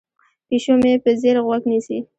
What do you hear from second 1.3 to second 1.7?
غوږ